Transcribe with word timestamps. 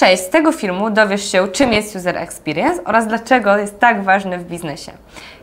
Cześć, 0.00 0.22
z 0.22 0.28
tego 0.28 0.52
filmu 0.52 0.90
dowiesz 0.90 1.32
się, 1.32 1.48
czym 1.48 1.72
jest 1.72 1.96
User 1.96 2.16
Experience 2.16 2.84
oraz 2.84 3.06
dlaczego 3.06 3.56
jest 3.56 3.78
tak 3.78 4.04
ważny 4.04 4.38
w 4.38 4.44
biznesie. 4.44 4.92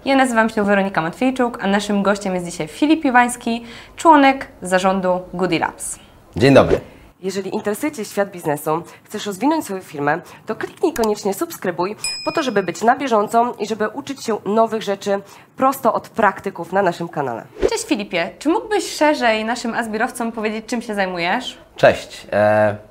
Ja 0.06 0.16
nazywam 0.16 0.50
się 0.50 0.64
Weronika 0.64 1.02
Matwiejczuk, 1.02 1.58
a 1.62 1.68
naszym 1.68 2.04
gościem 2.04 2.34
jest 2.34 2.46
dzisiaj 2.46 2.68
Filip 2.68 3.06
Iwański, 3.06 3.66
członek 3.96 4.48
zarządu 4.62 5.20
Goody 5.34 5.60
Labs. 5.60 6.00
Dzień 6.36 6.54
dobry. 6.54 6.80
Jeżeli 7.20 7.56
interesuje 7.56 7.92
Cię 7.92 8.06
świat 8.06 8.32
biznesu, 8.32 8.84
chcesz 9.04 9.26
rozwinąć 9.26 9.66
swoją 9.66 9.82
firmę, 9.82 10.22
to 10.46 10.56
kliknij 10.56 10.94
koniecznie 10.94 11.34
subskrybuj 11.34 11.96
po 12.26 12.32
to, 12.32 12.44
żeby 12.44 12.64
być 12.64 12.82
na 12.82 12.96
bieżąco 12.96 13.56
i 13.60 13.68
żeby 13.68 13.88
uczyć 13.88 14.24
się 14.24 14.38
nowych 14.46 14.84
rzeczy 14.84 15.22
prosto 15.58 15.94
od 15.94 16.10
praktyków 16.10 16.74
na 16.74 16.82
naszym 16.82 17.10
kanale. 17.10 17.44
Cześć 17.70 17.86
Filipie, 17.86 18.30
czy 18.40 18.50
mógłbyś 18.50 18.96
szerzej 18.96 19.46
naszym 19.46 19.74
azbirowcom 19.74 20.32
powiedzieć, 20.32 20.66
czym 20.66 20.82
się 20.82 20.96
zajmujesz? 20.96 21.58
Cześć. 21.76 22.28
E, 22.32 22.87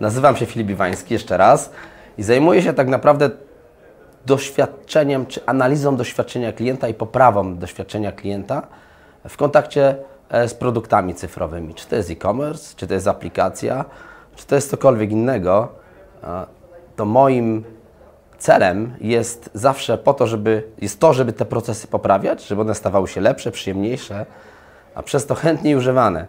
nazywam 0.00 0.36
się 0.36 0.46
Filip 0.46 0.70
Iwański 0.70 1.14
jeszcze 1.14 1.36
raz 1.36 1.70
i 2.18 2.22
zajmuję 2.22 2.62
się 2.62 2.72
tak 2.72 2.88
naprawdę 2.88 3.30
doświadczeniem 4.26 5.26
czy 5.26 5.46
analizą 5.46 5.96
doświadczenia 5.96 6.52
klienta 6.52 6.88
i 6.88 6.94
poprawą 6.94 7.56
doświadczenia 7.56 8.12
klienta 8.12 8.62
w 9.28 9.36
kontakcie 9.36 9.96
e, 10.28 10.48
z 10.48 10.54
produktami 10.54 11.14
cyfrowymi. 11.14 11.74
Czy 11.74 11.86
to 11.86 11.96
jest 11.96 12.10
e-commerce, 12.10 12.76
czy 12.76 12.86
to 12.86 12.94
jest 12.94 13.08
aplikacja, 13.08 13.84
czy 14.36 14.46
to 14.46 14.54
jest 14.54 14.70
cokolwiek 14.70 15.10
innego, 15.10 15.68
e, 16.24 16.46
to 16.96 17.04
moim 17.04 17.64
celem 18.38 18.94
jest 19.00 19.50
zawsze 19.54 19.98
po 19.98 20.14
to, 20.14 20.26
żeby, 20.26 20.62
jest 20.78 21.00
to, 21.00 21.12
żeby 21.12 21.32
te 21.32 21.44
procesy 21.44 21.86
poprawiać, 21.86 22.46
żeby 22.46 22.60
one 22.60 22.74
stawały 22.74 23.08
się 23.08 23.20
lepsze, 23.20 23.50
przyjemniejsze, 23.50 24.26
a 24.94 25.02
przez 25.02 25.26
to 25.26 25.34
chętniej 25.34 25.76
używane. 25.76 26.26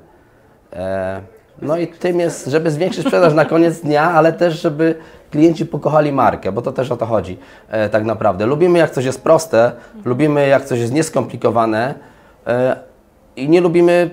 No 1.61 1.77
i 1.77 1.87
tym 1.87 2.19
jest, 2.19 2.47
żeby 2.47 2.71
zwiększyć 2.71 3.05
sprzedaż 3.05 3.33
na 3.33 3.45
koniec 3.45 3.79
dnia, 3.79 4.11
ale 4.11 4.33
też, 4.33 4.61
żeby 4.61 4.95
klienci 5.31 5.65
pokochali 5.65 6.11
markę, 6.11 6.51
bo 6.51 6.61
to 6.61 6.71
też 6.71 6.91
o 6.91 6.97
to 6.97 7.05
chodzi 7.05 7.37
e, 7.69 7.89
tak 7.89 8.05
naprawdę. 8.05 8.45
Lubimy 8.45 8.79
jak 8.79 8.91
coś 8.91 9.05
jest 9.05 9.21
proste, 9.21 9.71
lubimy 10.05 10.47
jak 10.47 10.65
coś 10.65 10.79
jest 10.79 10.93
nieskomplikowane 10.93 11.93
e, 12.47 12.77
i 13.35 13.49
nie 13.49 13.61
lubimy 13.61 14.09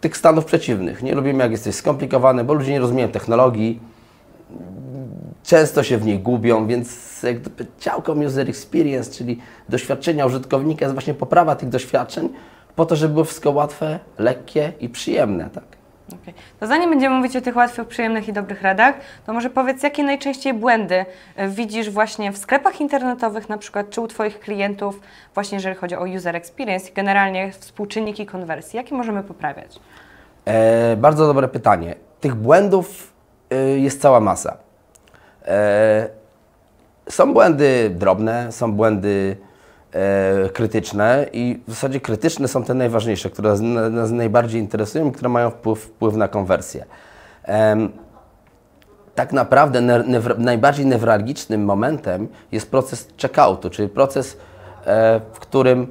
tych 0.00 0.16
stanów 0.16 0.44
przeciwnych. 0.44 1.02
Nie 1.02 1.14
lubimy 1.14 1.42
jak 1.42 1.52
jest 1.52 1.64
coś 1.64 1.74
skomplikowane, 1.74 2.44
bo 2.44 2.54
ludzie 2.54 2.72
nie 2.72 2.80
rozumieją 2.80 3.08
technologii, 3.08 3.80
często 5.42 5.82
się 5.82 5.98
w 5.98 6.06
niej 6.06 6.18
gubią, 6.18 6.66
więc 6.66 7.22
jak 7.22 7.40
gdyby 7.40 8.26
user 8.26 8.50
experience, 8.50 9.12
czyli 9.12 9.38
doświadczenia 9.68 10.26
użytkownika 10.26 10.84
jest 10.84 10.94
właśnie 10.94 11.14
poprawa 11.14 11.56
tych 11.56 11.68
doświadczeń 11.68 12.28
po 12.76 12.86
to, 12.86 12.96
żeby 12.96 13.12
było 13.12 13.24
wszystko 13.24 13.50
łatwe, 13.50 13.98
lekkie 14.18 14.72
i 14.80 14.88
przyjemne. 14.88 15.50
Tak? 15.50 15.64
Okej. 16.08 16.34
To 16.60 16.66
zanim 16.66 16.90
będziemy 16.90 17.16
mówić 17.16 17.36
o 17.36 17.40
tych 17.40 17.56
łatwych, 17.56 17.88
przyjemnych 17.88 18.28
i 18.28 18.32
dobrych 18.32 18.62
radach, 18.62 18.94
to 19.26 19.32
może 19.32 19.50
powiedz, 19.50 19.82
jakie 19.82 20.04
najczęściej 20.04 20.54
błędy 20.54 21.04
e, 21.36 21.48
widzisz 21.48 21.90
właśnie 21.90 22.32
w 22.32 22.38
sklepach 22.38 22.80
internetowych 22.80 23.48
na 23.48 23.58
przykład, 23.58 23.90
czy 23.90 24.00
u 24.00 24.08
Twoich 24.08 24.40
klientów, 24.40 25.00
właśnie 25.34 25.56
jeżeli 25.56 25.76
chodzi 25.76 25.96
o 25.96 26.04
user 26.04 26.36
experience 26.36 26.90
i 26.90 26.92
generalnie 26.92 27.52
współczynniki 27.52 28.26
konwersji. 28.26 28.76
Jakie 28.76 28.94
możemy 28.94 29.22
poprawiać? 29.22 29.80
E, 30.44 30.96
bardzo 30.96 31.26
dobre 31.26 31.48
pytanie. 31.48 31.94
Tych 32.20 32.34
błędów 32.34 33.12
e, 33.50 33.56
jest 33.56 34.00
cała 34.00 34.20
masa. 34.20 34.56
E, 35.46 36.08
są 37.08 37.32
błędy 37.32 37.90
drobne, 37.90 38.52
są 38.52 38.72
błędy 38.72 39.36
krytyczne 40.52 41.26
i 41.32 41.60
w 41.68 41.70
zasadzie 41.70 42.00
krytyczne 42.00 42.48
są 42.48 42.64
te 42.64 42.74
najważniejsze, 42.74 43.30
które 43.30 43.58
nas, 43.60 44.10
najbardziej 44.10 44.60
interesują 44.60 45.08
i 45.08 45.12
które 45.12 45.28
mają 45.28 45.50
wpływ, 45.50 45.78
wpływ 45.78 46.14
na 46.16 46.28
konwersję. 46.28 46.84
Tak 49.14 49.32
naprawdę 49.32 49.80
najbardziej 50.38 50.86
newralgicznym 50.86 51.64
momentem 51.64 52.28
jest 52.52 52.70
proces 52.70 53.08
checkoutu, 53.22 53.70
czyli 53.70 53.88
proces, 53.88 54.36
e, 54.86 55.20
w 55.32 55.38
którym 55.38 55.86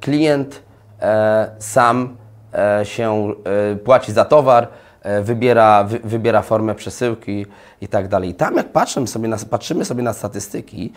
klient 0.00 0.62
e, 1.00 1.50
sam 1.58 2.16
e, 2.54 2.84
się 2.84 3.34
e, 3.72 3.76
płaci 3.76 4.12
za 4.12 4.24
towar, 4.24 4.68
e, 5.02 5.22
wybiera, 5.22 5.84
wy, 5.84 5.98
wybiera 6.04 6.42
formę 6.42 6.74
przesyłki 6.74 7.46
i 7.80 7.88
tak 7.88 8.08
dalej. 8.08 8.34
Tam 8.34 8.56
jak 8.56 8.72
patrzymy 8.72 9.06
sobie 9.06 9.28
na, 9.28 9.36
patrzymy 9.50 9.84
sobie 9.84 10.02
na 10.02 10.12
statystyki, 10.12 10.92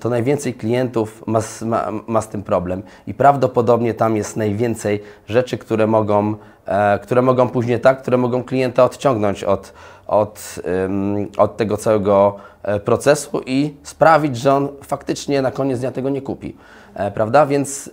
to 0.00 0.08
najwięcej 0.08 0.54
klientów 0.54 1.26
ma, 1.26 1.40
z- 1.40 1.62
ma, 1.62 1.88
ma 2.06 2.20
z 2.20 2.28
tym 2.28 2.42
problem 2.42 2.82
i 3.06 3.14
prawdopodobnie 3.14 3.94
tam 3.94 4.16
jest 4.16 4.36
najwięcej 4.36 5.02
rzeczy, 5.26 5.58
które 5.58 5.86
mogą, 5.86 6.34
e, 6.66 6.98
które 6.98 7.22
mogą 7.22 7.48
później 7.48 7.80
tak, 7.80 8.02
które 8.02 8.16
mogą 8.16 8.44
klienta 8.44 8.84
odciągnąć 8.84 9.44
od, 9.44 9.72
od, 10.06 10.54
ym, 10.84 11.28
od 11.36 11.56
tego 11.56 11.76
całego 11.76 12.36
e, 12.62 12.80
procesu 12.80 13.40
i 13.46 13.74
sprawić, 13.82 14.36
że 14.36 14.54
on 14.54 14.68
faktycznie 14.82 15.42
na 15.42 15.50
koniec 15.50 15.80
dnia 15.80 15.90
tego 15.90 16.10
nie 16.10 16.22
kupi. 16.22 16.56
E, 16.94 17.10
prawda? 17.10 17.46
Więc, 17.46 17.86
y, 17.86 17.92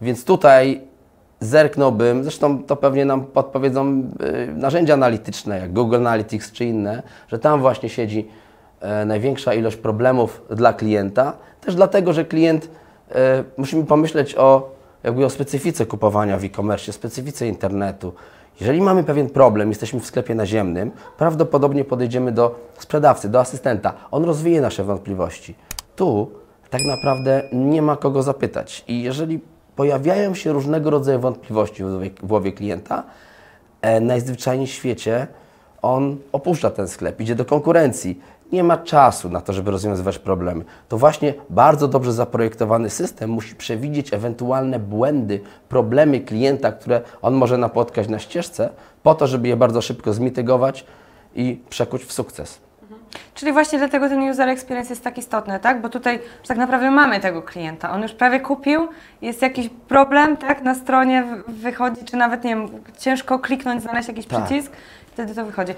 więc 0.00 0.24
tutaj 0.24 0.80
zerknąłbym, 1.40 2.22
zresztą 2.22 2.62
to 2.64 2.76
pewnie 2.76 3.04
nam 3.04 3.24
podpowiedzą 3.24 4.02
y, 4.22 4.52
narzędzia 4.56 4.94
analityczne, 4.94 5.58
jak 5.58 5.72
Google 5.72 5.96
Analytics 5.96 6.52
czy 6.52 6.64
inne, 6.64 7.02
że 7.28 7.38
tam 7.38 7.60
właśnie 7.60 7.88
siedzi 7.88 8.28
największa 9.06 9.54
ilość 9.54 9.76
problemów 9.76 10.42
dla 10.50 10.72
klienta. 10.72 11.32
Też 11.60 11.74
dlatego, 11.74 12.12
że 12.12 12.24
klient, 12.24 12.70
e, 13.10 13.44
musimy 13.56 13.84
pomyśleć 13.84 14.34
o, 14.34 14.70
jakby 15.04 15.24
o 15.24 15.30
specyfice 15.30 15.86
kupowania 15.86 16.38
w 16.38 16.44
e-commerce, 16.44 16.92
specyfice 16.92 17.46
internetu. 17.46 18.12
Jeżeli 18.60 18.80
mamy 18.80 19.04
pewien 19.04 19.30
problem, 19.30 19.68
jesteśmy 19.68 20.00
w 20.00 20.06
sklepie 20.06 20.34
naziemnym, 20.34 20.90
prawdopodobnie 21.18 21.84
podejdziemy 21.84 22.32
do 22.32 22.54
sprzedawcy, 22.78 23.28
do 23.28 23.40
asystenta. 23.40 23.92
On 24.10 24.24
rozwieje 24.24 24.60
nasze 24.60 24.84
wątpliwości. 24.84 25.54
Tu 25.96 26.30
tak 26.70 26.80
naprawdę 26.84 27.42
nie 27.52 27.82
ma 27.82 27.96
kogo 27.96 28.22
zapytać. 28.22 28.84
I 28.88 29.02
jeżeli 29.02 29.40
pojawiają 29.76 30.34
się 30.34 30.52
różnego 30.52 30.90
rodzaju 30.90 31.20
wątpliwości 31.20 31.84
w 31.84 31.90
głowie, 31.90 32.10
w 32.10 32.26
głowie 32.26 32.52
klienta, 32.52 33.02
e, 33.82 34.00
najzwyczajniej 34.00 34.66
w 34.66 34.70
świecie 34.70 35.26
on 35.82 36.16
opuszcza 36.32 36.70
ten 36.70 36.88
sklep, 36.88 37.20
idzie 37.20 37.34
do 37.34 37.44
konkurencji. 37.44 38.20
Nie 38.52 38.64
ma 38.64 38.76
czasu 38.76 39.28
na 39.28 39.40
to, 39.40 39.52
żeby 39.52 39.70
rozwiązywać 39.70 40.18
problemy. 40.18 40.64
To 40.88 40.98
właśnie 40.98 41.34
bardzo 41.50 41.88
dobrze 41.88 42.12
zaprojektowany 42.12 42.90
system 42.90 43.30
musi 43.30 43.56
przewidzieć 43.56 44.14
ewentualne 44.14 44.78
błędy, 44.78 45.40
problemy 45.68 46.20
klienta, 46.20 46.72
które 46.72 47.00
on 47.22 47.34
może 47.34 47.58
napotkać 47.58 48.08
na 48.08 48.18
ścieżce, 48.18 48.70
po 49.02 49.14
to, 49.14 49.26
żeby 49.26 49.48
je 49.48 49.56
bardzo 49.56 49.82
szybko 49.82 50.12
zmitygować 50.12 50.84
i 51.34 51.60
przekuć 51.70 52.04
w 52.04 52.12
sukces. 52.12 52.60
Czyli 53.34 53.52
właśnie 53.52 53.78
dlatego 53.78 54.08
ten 54.08 54.30
user 54.30 54.48
experience 54.48 54.92
jest 54.92 55.04
tak 55.04 55.18
istotny, 55.18 55.60
tak? 55.60 55.80
Bo 55.80 55.88
tutaj 55.88 56.20
już 56.38 56.48
tak 56.48 56.58
naprawdę 56.58 56.90
mamy 56.90 57.20
tego 57.20 57.42
klienta. 57.42 57.90
On 57.90 58.02
już 58.02 58.12
prawie 58.12 58.40
kupił, 58.40 58.88
jest 59.22 59.42
jakiś 59.42 59.70
problem, 59.88 60.36
tak? 60.36 60.62
Na 60.62 60.74
stronie 60.74 61.24
wychodzi, 61.48 62.04
czy 62.04 62.16
nawet, 62.16 62.44
nie 62.44 62.50
wiem, 62.56 62.68
ciężko 62.98 63.38
kliknąć, 63.38 63.82
znaleźć 63.82 64.08
jakiś 64.08 64.26
Tak. 64.26 64.44
przycisk, 64.44 64.72
wtedy 65.12 65.34
to 65.34 65.44
wychodzi. 65.44 65.72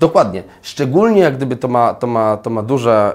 Dokładnie. 0.00 0.42
Szczególnie 0.62 1.20
jak 1.20 1.36
gdyby 1.36 1.56
to 1.56 1.68
ma, 1.68 1.94
to 1.94 2.06
ma, 2.06 2.36
to 2.36 2.50
ma 2.50 2.62
duże, 2.62 3.14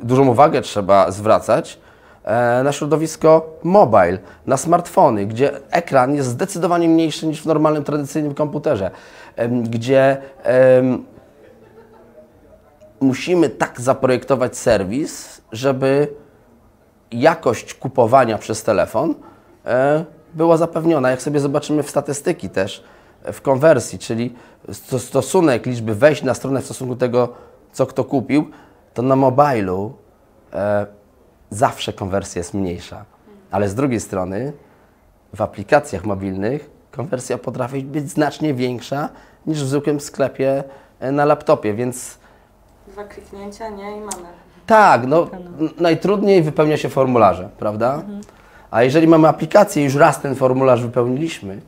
e, 0.00 0.04
dużą 0.06 0.28
uwagę 0.28 0.62
trzeba 0.62 1.10
zwracać 1.10 1.78
e, 2.24 2.62
na 2.64 2.72
środowisko 2.72 3.58
mobile, 3.62 4.18
na 4.46 4.56
smartfony, 4.56 5.26
gdzie 5.26 5.50
ekran 5.70 6.14
jest 6.14 6.28
zdecydowanie 6.28 6.88
mniejszy 6.88 7.26
niż 7.26 7.42
w 7.42 7.46
normalnym, 7.46 7.84
tradycyjnym 7.84 8.34
komputerze, 8.34 8.90
gdzie 9.62 10.16
musimy 13.00 13.48
tak 13.48 13.80
zaprojektować 13.80 14.56
serwis, 14.56 15.40
żeby 15.52 16.08
jakość 17.10 17.74
kupowania 17.74 18.38
przez 18.38 18.62
telefon 18.62 19.14
e, 19.66 20.04
była 20.34 20.56
zapewniona. 20.56 21.10
Jak 21.10 21.22
sobie 21.22 21.40
zobaczymy 21.40 21.82
w 21.82 21.90
statystyki 21.90 22.50
też, 22.50 22.84
w 23.32 23.42
konwersji, 23.42 23.98
czyli 23.98 24.34
sto- 24.72 24.98
stosunek 24.98 25.66
liczby 25.66 25.94
wejść 25.94 26.22
na 26.22 26.34
stronę 26.34 26.60
w 26.62 26.64
stosunku 26.64 26.94
do 26.94 27.00
tego, 27.00 27.28
co 27.72 27.86
kto 27.86 28.04
kupił, 28.04 28.50
to 28.94 29.02
na 29.02 29.16
mobilu 29.16 29.92
e, 30.52 30.86
zawsze 31.50 31.92
konwersja 31.92 32.40
jest 32.40 32.54
mniejsza. 32.54 33.04
Ale 33.50 33.68
z 33.68 33.74
drugiej 33.74 34.00
strony 34.00 34.52
w 35.34 35.40
aplikacjach 35.42 36.04
mobilnych 36.04 36.70
konwersja 36.90 37.38
potrafi 37.38 37.82
być 37.82 38.10
znacznie 38.10 38.54
większa 38.54 39.08
niż 39.46 39.62
w 39.64 39.66
zwykłym 39.66 40.00
sklepie 40.00 40.64
e, 41.00 41.12
na 41.12 41.24
laptopie, 41.24 41.74
więc 41.74 42.18
Dwa 42.88 43.04
kliknięcia, 43.04 43.68
nie? 43.68 43.96
I 43.96 44.00
mamy. 44.00 44.26
tak, 44.66 45.06
no 45.06 45.26
najtrudniej 45.80 46.42
wypełnia 46.42 46.76
się 46.76 46.88
formularze, 46.88 47.48
prawda? 47.58 48.02
A 48.70 48.82
jeżeli 48.82 49.08
mamy 49.08 49.28
aplikację, 49.28 49.84
już 49.84 49.94
raz 49.94 50.20
ten 50.20 50.34
formularz 50.34 50.82
wypełniliśmy 50.82 51.60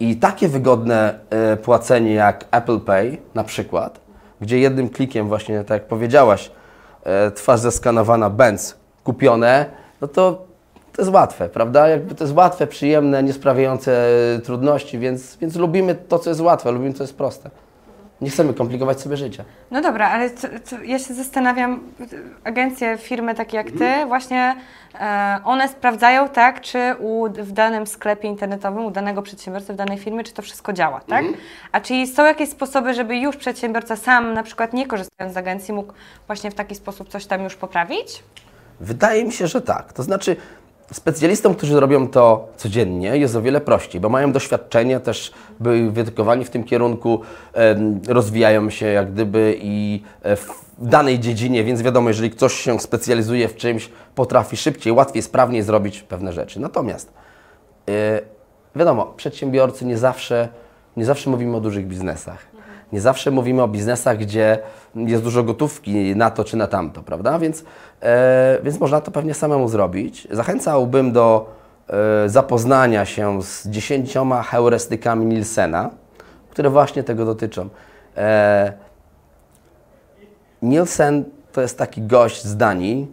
i 0.00 0.16
takie 0.16 0.48
wygodne 0.48 1.18
e, 1.30 1.56
płacenie 1.56 2.14
jak 2.14 2.44
Apple 2.50 2.80
Pay 2.80 3.16
na 3.34 3.44
przykład, 3.44 4.00
gdzie 4.40 4.58
jednym 4.58 4.88
klikiem 4.88 5.28
właśnie, 5.28 5.58
tak 5.58 5.70
jak 5.70 5.88
powiedziałaś, 5.88 6.50
e, 7.04 7.30
twarz 7.30 7.60
zeskanowana, 7.60 8.30
Benz 8.30 8.76
kupione, 9.04 9.66
no 10.00 10.08
to 10.08 10.54
to 10.96 11.02
jest 11.02 11.14
łatwe, 11.14 11.48
prawda? 11.48 11.88
Jakby 11.88 12.14
to 12.14 12.24
jest 12.24 12.36
łatwe, 12.36 12.66
przyjemne, 12.66 13.22
nie 13.22 13.32
sprawiające 13.32 14.08
e, 14.36 14.38
trudności, 14.38 14.98
więc, 14.98 15.36
więc 15.36 15.56
lubimy 15.56 15.94
to, 15.94 16.18
co 16.18 16.30
jest 16.30 16.40
łatwe, 16.40 16.72
lubimy, 16.72 16.92
co 16.94 17.04
jest 17.04 17.16
proste. 17.16 17.50
Nie 18.24 18.30
chcemy 18.30 18.54
komplikować 18.54 19.00
sobie 19.00 19.16
życia. 19.16 19.44
No 19.70 19.80
dobra, 19.80 20.08
ale 20.08 20.30
co, 20.30 20.48
co, 20.64 20.82
ja 20.82 20.98
się 20.98 21.14
zastanawiam, 21.14 21.80
agencje, 22.44 22.98
firmy 22.98 23.34
takie 23.34 23.56
jak 23.56 23.70
Ty, 23.70 24.06
właśnie 24.06 24.56
e, 25.00 25.38
one 25.44 25.68
sprawdzają, 25.68 26.28
tak, 26.28 26.60
czy 26.60 26.78
u, 26.98 27.26
w 27.28 27.52
danym 27.52 27.86
sklepie 27.86 28.28
internetowym, 28.28 28.84
u 28.84 28.90
danego 28.90 29.22
przedsiębiorcy, 29.22 29.72
w 29.72 29.76
danej 29.76 29.98
firmie, 29.98 30.24
czy 30.24 30.32
to 30.32 30.42
wszystko 30.42 30.72
działa, 30.72 31.00
tak? 31.00 31.24
A 31.72 31.80
czy 31.80 32.06
są 32.06 32.24
jakieś 32.24 32.48
sposoby, 32.48 32.94
żeby 32.94 33.16
już 33.16 33.36
przedsiębiorca 33.36 33.96
sam, 33.96 34.34
na 34.34 34.42
przykład 34.42 34.72
nie 34.72 34.86
korzystając 34.86 35.34
z 35.34 35.36
agencji, 35.36 35.74
mógł 35.74 35.92
właśnie 36.26 36.50
w 36.50 36.54
taki 36.54 36.74
sposób 36.74 37.08
coś 37.08 37.26
tam 37.26 37.42
już 37.44 37.56
poprawić? 37.56 38.22
Wydaje 38.80 39.24
mi 39.24 39.32
się, 39.32 39.46
że 39.46 39.62
tak. 39.62 39.92
To 39.92 40.02
znaczy, 40.02 40.36
specjalistom, 40.92 41.54
którzy 41.54 41.80
robią 41.80 42.08
to 42.08 42.48
codziennie, 42.56 43.16
jest 43.16 43.36
o 43.36 43.42
wiele 43.42 43.60
prościej, 43.60 44.00
bo 44.00 44.08
mają 44.08 44.32
doświadczenie, 44.32 45.00
też 45.00 45.32
byli 45.60 45.90
wyedukowani 45.90 46.44
w 46.44 46.50
tym 46.50 46.64
kierunku, 46.64 47.20
rozwijają 48.08 48.70
się 48.70 48.86
jak 48.86 49.12
gdyby 49.12 49.56
i 49.60 50.02
e, 50.22 50.36
w 50.36 50.64
danej 50.78 51.20
dziedzinie, 51.20 51.64
więc 51.64 51.82
wiadomo, 51.82 52.08
jeżeli 52.08 52.30
ktoś 52.30 52.54
się 52.54 52.80
specjalizuje 52.80 53.48
w 53.48 53.56
czymś, 53.56 53.90
potrafi 54.14 54.56
szybciej, 54.56 54.92
łatwiej, 54.92 55.22
sprawniej 55.22 55.62
zrobić 55.62 56.02
pewne 56.02 56.32
rzeczy. 56.32 56.60
Natomiast 56.60 57.12
e, 57.88 58.20
wiadomo, 58.76 59.06
przedsiębiorcy 59.16 59.84
nie 59.84 59.98
zawsze, 59.98 60.48
nie 60.96 61.04
zawsze 61.04 61.30
mówimy 61.30 61.56
o 61.56 61.60
dużych 61.60 61.86
biznesach. 61.86 62.53
Nie 62.94 63.00
zawsze 63.00 63.30
mówimy 63.30 63.62
o 63.62 63.68
biznesach, 63.68 64.18
gdzie 64.18 64.58
jest 64.94 65.22
dużo 65.22 65.42
gotówki 65.42 66.16
na 66.16 66.30
to 66.30 66.44
czy 66.44 66.56
na 66.56 66.66
tamto, 66.66 67.02
prawda? 67.02 67.38
Więc, 67.38 67.64
e, 68.02 68.58
więc 68.62 68.80
można 68.80 69.00
to 69.00 69.10
pewnie 69.10 69.34
samemu 69.34 69.68
zrobić. 69.68 70.28
Zachęcałbym 70.30 71.12
do 71.12 71.50
e, 71.88 72.28
zapoznania 72.28 73.04
się 73.04 73.42
z 73.42 73.68
dziesięcioma 73.68 74.42
heurystykami 74.42 75.26
Nielsena, 75.26 75.90
które 76.50 76.70
właśnie 76.70 77.02
tego 77.02 77.24
dotyczą. 77.24 77.68
E, 78.16 78.72
Nielsen 80.62 81.24
to 81.52 81.60
jest 81.60 81.78
taki 81.78 82.02
gość 82.02 82.44
z 82.44 82.56
Danii, 82.56 83.12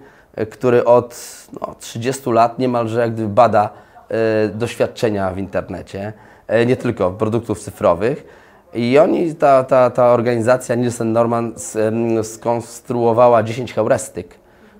który 0.51 0.85
od 0.85 1.15
no, 1.61 1.75
30 1.79 2.29
lat 2.29 2.59
niemalże 2.59 2.99
jak 2.99 3.13
gdyby 3.13 3.29
bada 3.29 3.69
e, 4.09 4.47
doświadczenia 4.47 5.31
w 5.31 5.37
internecie, 5.37 6.13
e, 6.47 6.65
nie 6.65 6.75
tylko 6.75 7.11
produktów 7.11 7.59
cyfrowych. 7.59 8.40
I 8.73 8.99
oni, 8.99 9.35
ta, 9.35 9.63
ta, 9.63 9.89
ta 9.89 10.13
organizacja 10.13 10.75
Nielsen 10.75 11.11
Norman 11.11 11.53
skonstruowała 12.23 13.43
10 13.43 13.73
heurystyk, 13.73 14.35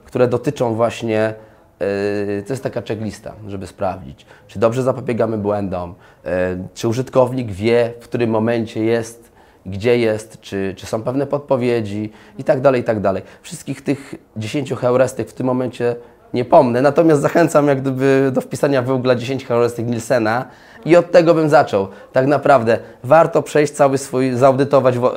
które 0.06 0.28
dotyczą 0.28 0.76
właśnie, 0.76 1.34
e, 1.80 2.42
to 2.42 2.54
jest 2.54 2.64
taka 2.64 2.82
checklista, 2.82 3.34
żeby 3.48 3.68
sprawdzić, 3.68 4.26
czy 4.48 4.60
dobrze 4.60 4.84
zapobiegamy 4.84 5.38
błędom, 5.38 5.96
e, 6.26 6.68
czy 6.74 6.88
użytkownik 6.88 7.52
wie, 7.52 7.94
w 8.00 8.04
którym 8.04 8.30
momencie 8.30 8.84
jest, 8.84 9.32
gdzie 9.66 9.98
jest, 9.98 10.42
czy, 10.42 10.74
czy 10.78 10.86
są 10.86 11.04
pewne 11.04 11.28
podpowiedzi 11.28 12.12
i 12.38 12.44
tak 12.44 12.62
dalej, 12.62 12.82
i 12.82 12.84
tak 12.84 13.00
dalej. 13.00 13.24
Wszystkich 13.42 13.82
tych 13.82 14.16
10 14.38 14.74
heurystyk 14.74 15.30
w 15.30 15.34
tym 15.34 15.46
momencie 15.46 15.96
nie 16.34 16.46
pomnę, 16.46 16.82
natomiast 16.82 17.22
zachęcam 17.22 17.68
jak 17.68 17.82
gdyby 17.82 18.30
do 18.34 18.42
wpisania 18.42 18.82
w 18.82 18.86
Google 18.86 19.16
10 19.16 19.46
heurystyk 19.46 19.88
Nielsena 19.88 20.46
i 20.86 20.96
od 20.96 21.12
tego 21.12 21.34
bym 21.34 21.50
zaczął. 21.50 21.88
Tak 22.14 22.28
naprawdę 22.28 22.78
warto 23.04 23.42
przejść 23.42 23.74
cały 23.74 23.98
swój, 23.98 24.34
zaudytować 24.34 24.98
wo- 24.98 25.16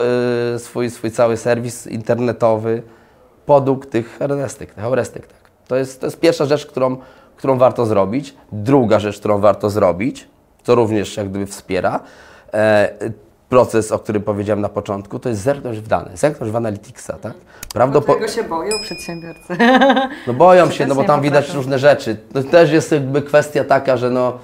y, 0.55 0.59
swój, 0.59 0.91
swój 0.91 1.11
cały 1.11 1.37
serwis 1.37 1.87
internetowy 1.87 2.83
podług 3.47 3.87
tych 3.87 4.19
heurystyk. 4.19 4.75
heurystyk 4.75 5.27
tak. 5.27 5.51
to, 5.69 5.77
jest, 5.77 6.01
to 6.01 6.07
jest 6.07 6.21
pierwsza 6.21 6.45
rzecz, 6.45 6.67
którą, 6.67 6.97
którą 7.37 7.59
warto 7.59 7.87
zrobić. 7.87 8.35
Druga 8.53 8.99
rzecz, 8.99 9.19
którą 9.19 9.41
warto 9.41 9.71
zrobić, 9.71 10.29
co 10.63 10.75
również 10.75 11.17
jak 11.17 11.31
gdyby 11.31 11.47
wspiera, 11.47 12.01
e, 12.55 12.89
proces, 13.55 13.93
o 13.93 13.99
którym 13.99 14.23
powiedziałem 14.23 14.61
na 14.61 14.69
początku, 14.69 15.19
to 15.19 15.29
jest 15.29 15.41
zerknąć 15.43 15.79
w 15.79 15.89
dane, 15.89 16.11
zerknąć 16.17 16.53
w 16.53 16.57
Analyticsa, 16.57 17.13
tak? 17.21 17.33
Prawdopo- 17.75 18.15
Tego 18.15 18.29
się 18.29 18.45
boją 18.45 18.71
przedsiębiorcy. 18.83 19.57
no 20.27 20.33
boją 20.33 20.71
się, 20.71 20.87
no 20.87 20.95
bo 20.95 21.05
tam 21.05 21.21
widać 21.23 21.55
różne 21.55 21.79
rzeczy. 21.79 22.17
To 22.33 22.43
też 22.43 22.71
jest 22.73 22.93
jakby 22.93 23.23
kwestia 23.23 23.65
taka, 23.65 23.97
że 23.97 24.11
no 24.11 24.39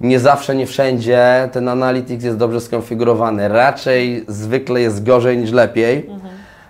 nie 0.00 0.20
zawsze, 0.20 0.54
nie 0.54 0.66
wszędzie 0.66 1.48
ten 1.52 1.68
Analytics 1.68 2.24
jest 2.24 2.36
dobrze 2.38 2.60
skonfigurowany. 2.60 3.48
Raczej 3.48 4.24
zwykle 4.28 4.80
jest 4.80 5.04
gorzej 5.04 5.38
niż 5.38 5.52
lepiej, 5.52 6.10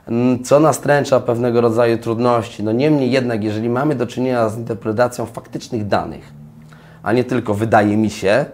Mm, 0.08 0.44
co 0.44 0.60
nastręcza 0.60 1.20
pewnego 1.20 1.60
rodzaju 1.60 1.98
trudności. 1.98 2.62
No 2.62 2.72
niemniej 2.72 3.10
jednak, 3.10 3.44
jeżeli 3.44 3.68
mamy 3.68 3.94
do 3.94 4.06
czynienia 4.06 4.48
z 4.48 4.58
interpretacją 4.58 5.26
faktycznych 5.26 5.86
danych, 5.86 6.32
a 7.02 7.12
nie 7.12 7.24
tylko 7.24 7.54
wydaje 7.54 7.96
mi 7.96 8.10
się, 8.10 8.44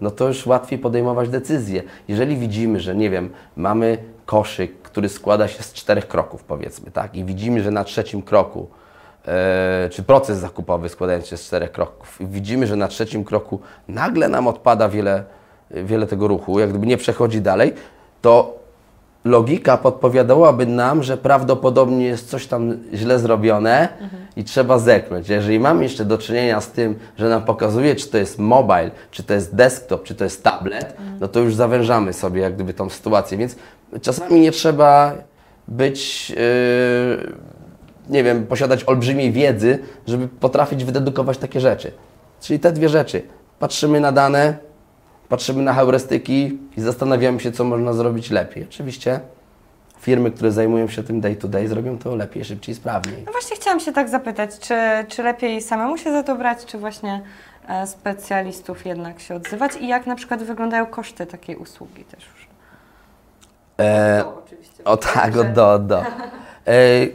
no 0.00 0.10
to 0.10 0.28
już 0.28 0.46
łatwiej 0.46 0.78
podejmować 0.78 1.28
decyzje. 1.28 1.82
Jeżeli 2.08 2.36
widzimy, 2.36 2.80
że 2.80 2.96
nie 2.96 3.10
wiem, 3.10 3.30
mamy 3.56 3.98
koszyk, 4.26 4.82
który 4.82 5.08
składa 5.08 5.48
się 5.48 5.62
z 5.62 5.72
czterech 5.72 6.08
kroków, 6.08 6.44
powiedzmy, 6.44 6.90
tak, 6.90 7.14
i 7.14 7.24
widzimy, 7.24 7.62
że 7.62 7.70
na 7.70 7.84
trzecim 7.84 8.22
kroku, 8.22 8.68
e, 9.26 9.88
czy 9.92 10.02
proces 10.02 10.38
zakupowy 10.38 10.88
składający 10.88 11.28
się 11.28 11.36
z 11.36 11.46
czterech 11.46 11.72
kroków, 11.72 12.20
i 12.20 12.26
widzimy, 12.26 12.66
że 12.66 12.76
na 12.76 12.88
trzecim 12.88 13.24
kroku 13.24 13.60
nagle 13.88 14.28
nam 14.28 14.46
odpada 14.46 14.88
wiele, 14.88 15.24
wiele 15.70 16.06
tego 16.06 16.28
ruchu, 16.28 16.60
jak 16.60 16.70
gdyby 16.70 16.86
nie 16.86 16.96
przechodzi 16.96 17.40
dalej, 17.40 17.74
to 18.22 18.65
logika 19.26 19.76
podpowiadałaby 19.76 20.66
nam, 20.66 21.02
że 21.02 21.16
prawdopodobnie 21.16 22.06
jest 22.06 22.28
coś 22.30 22.46
tam 22.46 22.76
źle 22.94 23.18
zrobione 23.18 23.88
i 24.36 24.44
trzeba 24.44 24.78
zerknąć. 24.78 25.28
Jeżeli 25.28 25.60
mamy 25.60 25.82
jeszcze 25.82 26.04
do 26.04 26.18
czynienia 26.18 26.60
z 26.60 26.70
tym, 26.70 26.94
że 27.18 27.28
nam 27.28 27.42
pokazuje, 27.42 27.94
czy 27.94 28.08
to 28.08 28.18
jest 28.18 28.38
mobile, 28.38 28.90
czy 29.10 29.22
to 29.22 29.34
jest 29.34 29.54
desktop, 29.54 30.02
czy 30.04 30.14
to 30.14 30.24
jest 30.24 30.42
tablet, 30.42 30.96
no 31.20 31.28
to 31.28 31.40
już 31.40 31.54
zawężamy 31.54 32.12
sobie 32.12 32.40
jak 32.40 32.54
gdyby 32.54 32.74
tą 32.74 32.90
sytuację. 32.90 33.38
Więc 33.38 33.56
czasami 34.02 34.40
nie 34.40 34.52
trzeba 34.52 35.14
być, 35.68 36.30
yy, 36.30 36.36
nie 38.08 38.24
wiem, 38.24 38.46
posiadać 38.46 38.84
olbrzymiej 38.84 39.32
wiedzy, 39.32 39.78
żeby 40.06 40.28
potrafić 40.28 40.84
wydedukować 40.84 41.38
takie 41.38 41.60
rzeczy. 41.60 41.92
Czyli 42.40 42.60
te 42.60 42.72
dwie 42.72 42.88
rzeczy. 42.88 43.22
Patrzymy 43.58 44.00
na 44.00 44.12
dane, 44.12 44.56
patrzymy 45.28 45.62
na 45.62 45.74
heurystyki 45.74 46.58
i 46.76 46.80
zastanawiamy 46.80 47.40
się, 47.40 47.52
co 47.52 47.64
można 47.64 47.92
zrobić 47.92 48.30
lepiej. 48.30 48.64
Oczywiście 48.64 49.20
firmy, 50.00 50.30
które 50.30 50.52
zajmują 50.52 50.88
się 50.88 51.02
tym 51.02 51.20
day 51.20 51.36
to 51.36 51.48
day, 51.48 51.68
zrobią 51.68 51.98
to 51.98 52.16
lepiej, 52.16 52.44
szybciej, 52.44 52.74
sprawniej. 52.74 53.22
No 53.26 53.32
właśnie 53.32 53.56
chciałam 53.56 53.80
się 53.80 53.92
tak 53.92 54.08
zapytać, 54.08 54.58
czy, 54.58 54.74
czy 55.08 55.22
lepiej 55.22 55.62
samemu 55.62 55.98
się 55.98 56.12
za 56.12 56.22
to 56.22 56.36
brać, 56.36 56.64
czy 56.64 56.78
właśnie 56.78 57.20
e, 57.68 57.86
specjalistów 57.86 58.86
jednak 58.86 59.20
się 59.20 59.34
odzywać 59.34 59.72
i 59.80 59.88
jak 59.88 60.06
na 60.06 60.14
przykład 60.14 60.42
wyglądają 60.42 60.86
koszty 60.86 61.26
takiej 61.26 61.56
usługi 61.56 62.04
też 62.04 62.24
już? 62.26 62.46
E, 63.78 64.22
To 64.22 64.42
oczywiście. 64.44 64.84
o 64.84 64.96
tak, 64.96 65.36
od 65.36 65.52
do, 65.52 65.78
do. 65.78 66.00
E, 66.66 67.06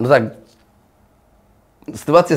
no 0.00 0.08
tak. 0.08 0.22
Sytuacja, 1.94 2.36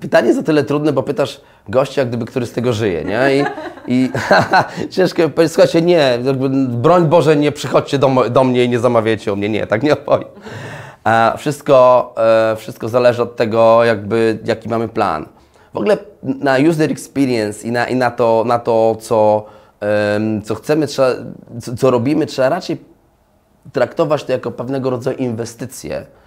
pytanie 0.00 0.28
jest 0.28 0.40
o 0.40 0.42
tyle 0.42 0.64
trudne, 0.64 0.92
bo 0.92 1.02
pytasz 1.02 1.40
gościa, 1.68 2.04
gdyby, 2.04 2.24
który 2.24 2.46
z 2.46 2.52
tego 2.52 2.72
żyje, 2.72 3.04
nie? 3.04 3.36
I, 3.36 3.44
i 3.86 4.10
ciężko 4.94 5.28
powiedzieć, 5.28 5.52
słuchajcie, 5.52 5.82
nie, 5.82 6.18
broń 6.68 7.06
Boże, 7.06 7.36
nie 7.36 7.52
przychodźcie 7.52 7.98
do, 7.98 8.30
do 8.30 8.44
mnie 8.44 8.64
i 8.64 8.68
nie 8.68 8.78
zamawiajcie 8.78 9.32
u 9.32 9.36
mnie, 9.36 9.48
nie, 9.48 9.66
tak 9.66 9.82
nie 9.82 9.92
opowiem. 9.92 10.28
E, 11.06 11.38
wszystko, 11.38 12.14
e, 12.52 12.56
wszystko 12.56 12.88
zależy 12.88 13.22
od 13.22 13.36
tego, 13.36 13.84
jakby, 13.84 14.38
jaki 14.44 14.68
mamy 14.68 14.88
plan. 14.88 15.26
W 15.74 15.76
ogóle 15.76 15.98
na 16.22 16.56
user 16.70 16.90
experience 16.90 17.68
i 17.68 17.72
na, 17.72 17.86
i 17.86 17.96
na, 17.96 18.10
to, 18.10 18.44
na 18.46 18.58
to, 18.58 18.96
co, 19.00 19.46
co 20.44 20.54
chcemy, 20.54 20.86
trzeba, 20.86 21.08
co, 21.62 21.76
co 21.76 21.90
robimy, 21.90 22.26
trzeba 22.26 22.48
raczej 22.48 22.78
traktować 23.72 24.24
to 24.24 24.32
jako 24.32 24.50
pewnego 24.50 24.90
rodzaju 24.90 25.16
inwestycję 25.16 25.96
e, 25.96 26.19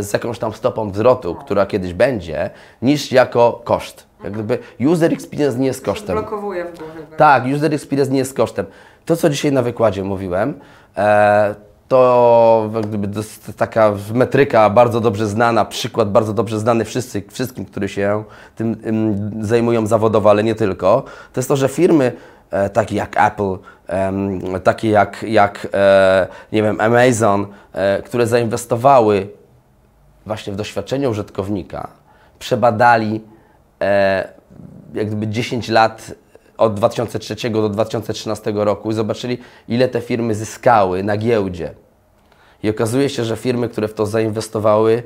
z 0.00 0.12
jakąś 0.12 0.38
tam 0.38 0.52
stopą 0.52 0.92
zwrotu, 0.94 1.34
która 1.34 1.66
kiedyś 1.66 1.92
będzie, 1.92 2.50
niż 2.82 3.12
jako 3.12 3.60
koszt. 3.64 4.06
Jak 4.24 4.32
gdyby 4.32 4.58
user 4.80 5.12
experience 5.12 5.58
nie 5.58 5.66
jest 5.66 5.84
kosztem. 5.84 6.16
Blokowuje 6.16 6.64
w 6.64 6.78
głowie. 6.78 7.16
Tak, 7.16 7.44
user 7.56 7.74
experience 7.74 8.12
nie 8.12 8.18
jest 8.18 8.34
kosztem. 8.34 8.66
To, 9.04 9.16
co 9.16 9.30
dzisiaj 9.30 9.52
na 9.52 9.62
wykładzie 9.62 10.04
mówiłem, 10.04 10.54
e, 10.96 11.54
to 11.88 12.70
gdyby 12.82 13.08
taka 13.56 13.92
metryka 14.14 14.70
bardzo 14.70 15.00
dobrze 15.00 15.26
znana, 15.26 15.64
przykład 15.64 16.10
bardzo 16.10 16.32
dobrze 16.32 16.58
znany 16.58 16.84
wszyscy, 16.84 17.22
wszystkim, 17.30 17.64
którzy 17.64 17.88
się 17.88 18.24
tym 18.56 18.76
ym, 18.86 19.44
zajmują 19.44 19.86
zawodowo, 19.86 20.30
ale 20.30 20.44
nie 20.44 20.54
tylko. 20.54 21.02
To 21.32 21.40
jest 21.40 21.48
to, 21.48 21.56
że 21.56 21.68
firmy 21.68 22.12
e, 22.50 22.70
takie 22.70 22.96
jak 22.96 23.16
Apple, 23.16 23.56
takie 24.64 24.90
jak, 24.90 25.22
jak 25.22 25.68
e, 25.74 26.26
nie 26.52 26.62
wiem, 26.62 26.80
Amazon, 26.80 27.46
e, 27.72 28.02
które 28.02 28.26
zainwestowały 28.26 29.39
właśnie 30.26 30.52
w 30.52 30.56
doświadczenie 30.56 31.10
użytkownika, 31.10 31.88
przebadali 32.38 33.20
e, 33.80 34.28
jak 34.94 35.06
gdyby 35.06 35.28
10 35.28 35.68
lat 35.68 36.14
od 36.56 36.74
2003 36.74 37.50
do 37.50 37.68
2013 37.68 38.52
roku 38.54 38.90
i 38.90 38.94
zobaczyli, 38.94 39.38
ile 39.68 39.88
te 39.88 40.00
firmy 40.00 40.34
zyskały 40.34 41.02
na 41.02 41.16
giełdzie. 41.16 41.74
I 42.62 42.70
okazuje 42.70 43.08
się, 43.08 43.24
że 43.24 43.36
firmy, 43.36 43.68
które 43.68 43.88
w 43.88 43.94
to 43.94 44.06
zainwestowały, 44.06 45.02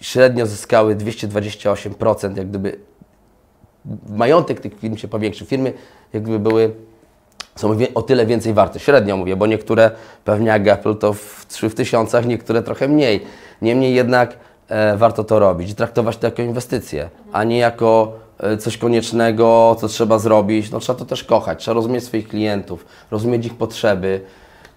średnio 0.00 0.46
zyskały 0.46 0.96
228%, 0.96 2.36
jak 2.36 2.48
gdyby 2.48 2.78
majątek 4.08 4.60
tych 4.60 4.78
firm 4.78 4.96
się 4.96 5.08
powiększył. 5.08 5.46
Firmy 5.46 5.72
jak 6.12 6.22
gdyby 6.22 6.38
były 6.38 6.74
są 7.56 7.76
o 7.94 8.02
tyle 8.02 8.26
więcej 8.26 8.54
warte. 8.54 8.80
Średnio 8.80 9.16
mówię, 9.16 9.36
bo 9.36 9.46
niektóre 9.46 9.90
pewnie 10.24 10.46
jak 10.46 10.68
Apple 10.68 10.96
to 10.96 11.12
w 11.12 11.46
3 11.48 11.70
w 11.70 11.74
tysiącach, 11.74 12.26
niektóre 12.26 12.62
trochę 12.62 12.88
mniej. 12.88 13.20
Niemniej 13.62 13.94
jednak 13.94 14.36
e, 14.68 14.96
warto 14.96 15.24
to 15.24 15.38
robić 15.38 15.70
i 15.70 15.74
traktować 15.74 16.16
to 16.16 16.26
jako 16.26 16.42
inwestycję, 16.42 17.08
a 17.32 17.44
nie 17.44 17.58
jako 17.58 18.12
e, 18.38 18.56
coś 18.56 18.78
koniecznego, 18.78 19.76
co 19.80 19.88
trzeba 19.88 20.18
zrobić. 20.18 20.70
No 20.70 20.80
trzeba 20.80 20.98
to 20.98 21.04
też 21.04 21.24
kochać, 21.24 21.58
trzeba 21.58 21.74
rozumieć 21.74 22.04
swoich 22.04 22.28
klientów, 22.28 22.86
rozumieć 23.10 23.46
ich 23.46 23.54
potrzeby 23.54 24.20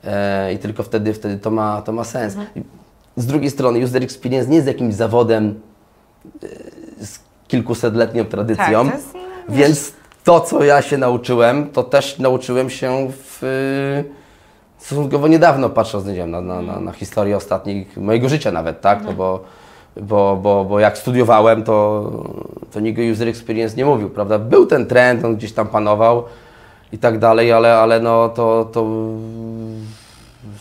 e, 0.03 0.53
i 0.53 0.57
tylko 0.57 0.83
wtedy, 0.83 1.13
wtedy 1.13 1.37
to 1.37 1.51
ma, 1.51 1.81
to 1.81 1.91
ma 1.91 2.03
sens. 2.03 2.35
I 2.55 2.61
Z 3.17 3.25
drugiej 3.25 3.51
strony 3.51 3.79
user 3.79 4.03
experience 4.03 4.49
nie 4.49 4.55
jest 4.55 4.67
jakimś 4.67 4.93
zawodem 4.93 5.61
e, 6.43 7.05
z 7.05 7.19
kilkusetletnią 7.47 8.25
tradycją, 8.25 8.85
Tak, 8.85 8.91
to 8.91 8.97
jest, 8.97 9.13
więc 9.49 9.93
to, 10.23 10.39
co 10.39 10.63
ja 10.63 10.81
się 10.81 10.97
nauczyłem, 10.97 11.69
to 11.69 11.83
też 11.83 12.19
nauczyłem 12.19 12.69
się 12.69 13.11
w, 13.11 14.03
stosunkowo 14.77 15.27
niedawno, 15.27 15.69
patrząc 15.69 16.05
nie 16.05 16.13
wiem, 16.13 16.31
na, 16.31 16.41
na, 16.41 16.61
na, 16.61 16.79
na 16.79 16.91
historię 16.91 17.37
ostatnich, 17.37 17.97
mojego 17.97 18.29
życia 18.29 18.51
nawet, 18.51 18.81
tak? 18.81 19.03
No 19.03 19.13
bo, 19.13 19.43
bo, 20.01 20.39
bo, 20.41 20.65
bo 20.65 20.79
jak 20.79 20.97
studiowałem, 20.97 21.63
to, 21.63 22.11
to 22.71 22.79
nikt 22.79 22.99
user 23.11 23.27
experience 23.27 23.77
nie 23.77 23.85
mówił, 23.85 24.09
prawda? 24.09 24.39
Był 24.39 24.65
ten 24.65 24.85
trend, 24.85 25.25
on 25.25 25.35
gdzieś 25.35 25.53
tam 25.53 25.67
panował 25.67 26.23
i 26.91 26.97
tak 26.97 27.19
dalej, 27.19 27.51
ale, 27.51 27.75
ale 27.75 27.99
no 27.99 28.29
to, 28.29 28.69
to, 28.71 28.85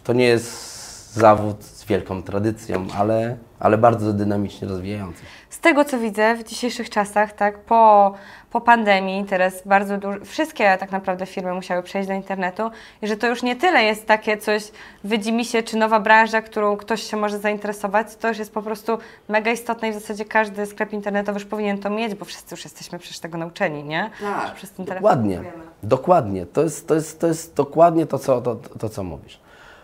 to 0.05 0.13
nie 0.13 0.25
jest 0.25 1.15
zawód 1.15 1.76
wielką 1.87 2.23
tradycją, 2.23 2.87
ale, 2.99 3.37
ale 3.61 3.79
bardzo 3.79 4.13
dynamicznie 4.13 4.69
rozwijający. 4.69 5.23
Z 5.51 5.61
tego 5.61 5.85
co 5.85 5.99
widzę 5.99 6.35
w 6.35 6.45
dzisiejszych 6.45 6.91
czasach, 6.91 7.33
tak, 7.33 7.59
po, 7.59 8.15
po 8.51 8.61
pandemii, 8.61 9.25
teraz 9.25 9.63
bardzo 9.67 9.99
dużo, 9.99 10.25
wszystkie 10.25 10.77
tak 10.79 10.93
naprawdę 10.93 11.27
firmy 11.27 11.55
musiały 11.55 11.83
przejść 11.83 12.09
do 12.09 12.15
internetu 12.15 12.71
i 13.03 13.07
że 13.07 13.17
to 13.17 13.27
już 13.27 13.43
nie 13.43 13.57
tyle 13.57 13.85
jest 13.85 14.07
takie 14.07 14.37
coś, 14.37 14.71
wydzi 15.05 15.33
mi 15.33 15.45
się, 15.45 15.63
czy 15.63 15.77
nowa 15.77 16.01
branża, 16.01 16.43
którą 16.43 16.77
ktoś 16.77 17.03
się 17.03 17.17
może 17.17 17.39
zainteresować, 17.39 18.17
to 18.17 18.29
już 18.29 18.39
jest 18.39 18.53
po 18.53 18.63
prostu 18.63 18.99
mega 19.29 19.51
istotne 19.51 19.89
i 19.89 19.91
w 19.93 19.95
zasadzie 19.95 20.25
każdy 20.25 20.67
sklep 20.67 20.93
internetowy 20.93 21.39
już 21.39 21.49
powinien 21.49 21.79
to 21.79 21.91
mieć, 21.91 22.15
bo 22.15 22.25
wszyscy 22.25 22.55
już 22.55 22.65
jesteśmy 22.65 22.99
przecież 22.99 23.19
tego 23.19 23.39
nauczeni, 23.39 23.85
nie? 23.85 24.11
Że 24.21 24.55
Przez 24.55 24.71
ten 24.71 24.87
telefon 24.87 25.03
Dokładnie, 25.03 25.41
dokładnie. 25.83 26.47
To 26.47 26.63
jest, 26.63 26.89
to 26.89 26.95
jest, 26.95 27.21
to 27.21 27.27
jest 27.27 27.55
dokładnie 27.55 28.07
to 28.07 28.19
co, 28.19 28.41
to, 28.41 28.57
to, 28.57 28.89
co 28.89 29.05
mówisz. 29.05 29.41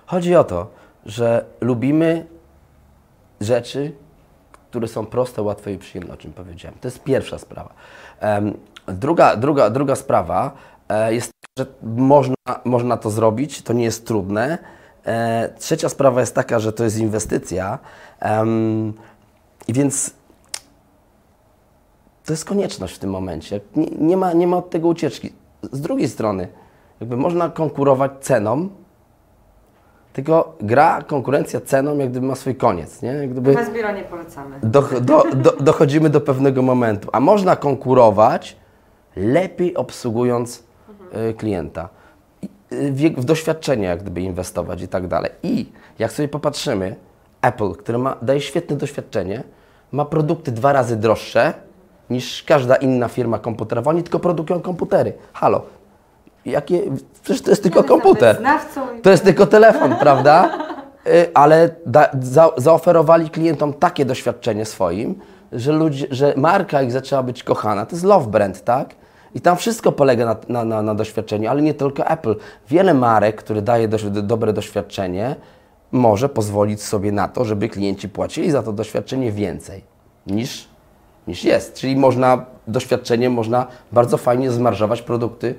Chodzi 0.07 0.37
o 0.37 0.45
to, 0.45 0.82
że 1.07 1.45
lubimy 1.61 2.27
rzeczy, 3.41 3.93
które 4.71 4.89
są 4.89 5.07
proste, 5.07 5.43
łatwe 5.43 5.73
i 5.73 5.79
przyjemne, 5.79 6.15
o 6.15 6.17
czym 6.17 6.33
powiedziałem. 6.33 6.79
To 6.81 6.89
jest 6.89 7.03
pierwsza 7.03 7.39
sprawa. 7.39 7.75
Druga, 8.87 9.37
druga, 9.37 9.71
druga 9.71 9.97
sprawa 9.97 10.53
e, 10.89 11.15
jest 11.15 11.33
że 11.59 11.67
można, 11.83 12.35
można 12.65 12.97
to 12.97 13.11
zrobić, 13.11 13.63
to 13.63 13.73
nie 13.73 13.85
jest 13.85 14.07
trudne. 14.07 14.59
E, 15.05 15.55
trzecia 15.59 15.89
sprawa 15.89 16.21
jest 16.21 16.35
taka, 16.35 16.59
że 16.59 16.73
to 16.73 16.85
jest 16.85 16.99
inwestycja. 16.99 17.79
Więc 19.69 20.15
to 22.25 22.33
jest 22.33 22.45
konieczność 22.45 22.95
w 22.95 22.99
tym 22.99 23.11
momencie. 23.11 23.61
Nie, 23.77 23.87
nie, 23.87 24.17
ma, 24.17 24.33
nie 24.33 24.47
ma 24.47 24.57
od 24.57 24.71
tego 24.71 24.89
ucieczki. 24.89 25.33
Z 25.73 25.81
drugiej 25.81 26.09
strony, 26.09 26.49
jakby 27.01 27.17
można 27.17 27.49
konkurować 27.49 28.13
ceną, 28.21 28.69
tylko 30.13 30.57
gra, 30.61 31.03
konkurencja 31.03 31.61
ceną 31.61 31.99
jak 31.99 32.11
gdyby 32.11 32.27
ma 32.27 32.35
swój 32.35 32.55
koniec, 32.55 33.03
nie? 33.03 33.09
Jak 33.09 33.31
gdyby 33.31 33.53
Bez 33.55 33.71
biura 33.71 33.93
nie 33.93 34.03
polecamy. 34.03 34.57
do, 34.63 34.83
do, 35.01 35.25
do, 35.35 35.53
dochodzimy 35.61 36.11
do 36.11 36.21
pewnego 36.21 36.63
momentu, 36.63 37.09
a 37.13 37.21
można 37.21 37.57
konkurować 37.57 38.57
lepiej 39.17 39.77
obsługując 39.77 40.63
y, 41.31 41.35
klienta. 41.35 41.89
Y, 42.73 42.93
W, 42.93 43.21
w 43.21 43.25
doświadczenie 43.25 43.87
jak 43.87 44.01
gdyby 44.03 44.21
inwestować 44.21 44.83
i 44.83 44.89
tak 44.89 45.07
dalej. 45.09 45.31
I 45.43 45.67
jak 45.99 46.13
sobie 46.13 46.29
popatrzymy, 46.29 46.97
Apple, 47.43 47.73
który 47.73 47.99
ma, 47.99 48.17
daje 48.23 48.41
świetne 48.41 48.77
doświadczenie, 48.77 49.43
ma 49.93 50.05
produkty 50.05 50.53
dwa 50.53 50.73
razy 50.73 50.97
droższe 50.97 51.53
niż 52.11 52.43
każda 52.43 52.77
inna 52.77 53.09
firma 53.09 53.39
komputerowa. 53.39 53.91
Oni 53.91 54.03
tylko 54.03 54.19
produkują 54.19 54.61
komputery. 54.61 55.13
Halo. 55.33 55.63
Jakie, 56.45 56.83
przecież 57.23 57.43
to 57.43 57.51
jest 57.51 57.63
tylko 57.63 57.85
komputer. 57.85 58.43
To 59.03 59.11
jest 59.11 59.25
tylko 59.25 59.47
telefon, 59.47 59.97
prawda? 60.01 60.59
Y, 61.07 61.31
Ale 61.35 61.71
da, 61.87 62.09
za, 62.21 62.51
zaoferowali 62.57 63.31
klientom 63.31 63.73
takie 63.75 64.05
doświadczenie 64.05 64.65
swoim, 64.65 65.15
że, 65.53 65.73
ludzie, 65.73 66.07
że 66.11 66.35
marka 66.37 66.83
ich 66.83 66.93
zaczęła 66.93 67.23
być 67.23 67.43
kochana. 67.43 67.87
To 67.87 67.97
jest 67.97 68.05
love 68.05 68.27
brand, 68.27 68.65
tak? 68.65 68.95
I 69.35 69.41
tam 69.41 69.57
wszystko 69.57 69.93
polega 69.93 70.25
na, 70.25 70.37
na, 70.49 70.65
na, 70.65 70.83
na 70.83 70.95
doświadczeniu, 70.95 71.51
ale 71.51 71.63
nie 71.63 71.75
tylko 71.75 72.07
Apple. 72.07 72.37
Wiele 72.69 72.95
marek, 72.95 73.37
które 73.37 73.63
daje 73.63 73.89
dość, 73.89 74.05
dobre 74.05 74.53
doświadczenie, 74.53 75.37
może 75.93 76.29
pozwolić 76.29 76.83
sobie 76.83 77.13
na 77.13 77.29
to, 77.29 77.45
żeby 77.45 77.69
klienci 77.69 78.09
płacili 78.09 78.51
za 78.51 78.63
to 78.63 78.73
doświadczenie 78.73 79.33
więcej 79.33 79.85
niż, 80.27 80.69
niż 81.27 81.45
jest. 81.45 81.75
Czyli 81.75 81.97
można 81.97 82.45
doświadczeniem 82.67 83.33
można 83.33 83.67
bardzo 83.93 84.17
fajnie 84.17 84.51
zmarżować 84.51 85.03
produkty, 85.03 85.55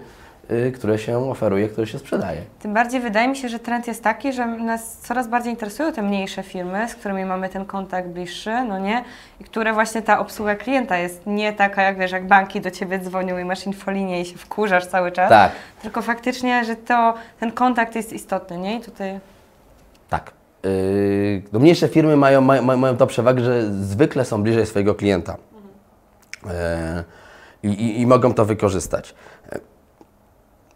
które 0.74 1.00
się 1.00 1.30
oferuje, 1.30 1.70
które 1.70 1.88
się 1.88 2.00
sprzedaje. 2.00 2.42
Tym 2.60 2.74
bardziej 2.74 3.02
wydaje 3.02 3.28
mi 3.28 3.36
się, 3.36 3.50
że 3.50 3.60
trend 3.60 3.88
jest 3.88 4.04
taki, 4.04 4.34
że 4.34 4.48
nas 4.48 4.98
coraz 4.98 5.28
bardziej 5.28 5.52
interesują 5.52 5.94
te 5.94 6.02
mniejsze 6.02 6.44
firmy, 6.44 6.90
z 6.90 6.96
którymi 6.96 7.26
mamy 7.26 7.50
ten 7.50 7.66
kontakt 7.66 8.08
bliższy, 8.08 8.64
no 8.64 8.80
nie? 8.80 9.04
I 9.42 9.44
które 9.44 9.74
właśnie 9.74 10.02
ta 10.02 10.20
obsługa 10.20 10.56
klienta 10.56 10.98
jest 10.98 11.22
nie 11.26 11.54
taka, 11.54 11.82
jak 11.82 11.98
wiesz, 11.98 12.12
jak 12.12 12.28
banki 12.28 12.62
do 12.62 12.72
Ciebie 12.72 13.00
dzwonią 13.00 13.38
i 13.38 13.46
masz 13.46 13.66
infolinię 13.66 14.22
i 14.22 14.26
się 14.26 14.38
wkurzasz 14.38 14.86
cały 14.86 15.12
czas. 15.12 15.30
Tak. 15.30 15.52
Tylko 15.82 16.02
faktycznie, 16.02 16.66
że 16.66 16.76
to, 16.76 17.14
ten 17.40 17.52
kontakt 17.52 17.96
jest 17.96 18.14
istotny, 18.14 18.58
nie? 18.58 18.78
I 18.78 18.82
tutaj... 18.82 19.20
Tak. 20.10 20.32
Yy, 20.64 21.42
no 21.54 21.60
mniejsze 21.60 21.88
firmy 21.88 22.16
mają, 22.18 22.42
mają, 22.42 22.78
mają 22.78 22.98
tą 22.98 23.08
przewagę, 23.08 23.44
że 23.44 23.74
zwykle 23.74 24.26
są 24.26 24.44
bliżej 24.44 24.66
swojego 24.66 24.96
klienta 24.96 25.38
Yy, 26.46 26.50
i, 27.64 28.02
i 28.02 28.08
mogą 28.08 28.34
to 28.34 28.46
wykorzystać. 28.46 29.16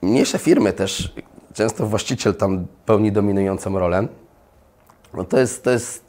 Mniejsze 0.01 0.37
firmy 0.37 0.73
też, 0.73 1.13
często 1.53 1.85
właściciel 1.85 2.35
tam 2.35 2.67
pełni 2.85 3.11
dominującą 3.11 3.79
rolę. 3.79 4.07
No 5.13 5.23
to, 5.23 5.39
jest, 5.39 5.63
to, 5.63 5.71
jest, 5.71 6.05